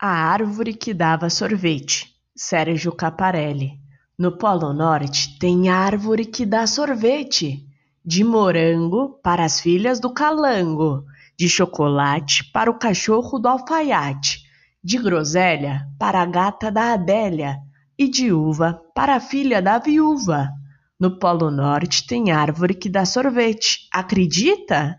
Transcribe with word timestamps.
A 0.00 0.10
árvore 0.10 0.74
que 0.74 0.94
dava 0.94 1.28
sorvete. 1.28 2.14
Sérgio 2.36 2.92
Caparelli. 2.92 3.80
No 4.16 4.38
Polo 4.38 4.72
Norte 4.72 5.36
tem 5.40 5.68
árvore 5.68 6.24
que 6.24 6.46
dá 6.46 6.68
sorvete. 6.68 7.66
De 8.04 8.22
morango 8.22 9.18
para 9.24 9.44
as 9.44 9.58
filhas 9.60 9.98
do 9.98 10.14
calango, 10.14 11.04
de 11.36 11.48
chocolate 11.48 12.44
para 12.52 12.70
o 12.70 12.78
cachorro 12.78 13.40
do 13.40 13.48
alfaiate, 13.48 14.44
de 14.84 14.98
groselha 14.98 15.84
para 15.98 16.22
a 16.22 16.26
gata 16.26 16.70
da 16.70 16.92
Adélia 16.92 17.58
e 17.98 18.08
de 18.08 18.32
uva 18.32 18.80
para 18.94 19.16
a 19.16 19.20
filha 19.20 19.60
da 19.60 19.80
viúva. 19.80 20.48
No 21.00 21.18
Polo 21.18 21.50
Norte 21.50 22.06
tem 22.06 22.30
árvore 22.30 22.74
que 22.74 22.88
dá 22.88 23.04
sorvete. 23.04 23.88
Acredita? 23.92 24.96